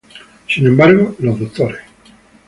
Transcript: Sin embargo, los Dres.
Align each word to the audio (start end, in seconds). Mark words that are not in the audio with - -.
Sin 0.49 0.65
embargo, 0.65 1.15
los 1.19 1.37
Dres. 1.53 1.77